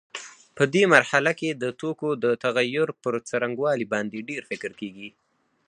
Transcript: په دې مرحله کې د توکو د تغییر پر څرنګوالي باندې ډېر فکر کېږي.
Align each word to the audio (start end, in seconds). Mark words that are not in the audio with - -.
په 0.57 0.63
دې 0.73 0.83
مرحله 0.93 1.31
کې 1.39 1.49
د 1.51 1.63
توکو 1.79 2.09
د 2.23 2.25
تغییر 2.45 2.87
پر 3.03 3.13
څرنګوالي 3.29 3.85
باندې 3.93 4.25
ډېر 4.29 4.41
فکر 4.51 4.71
کېږي. 4.79 5.09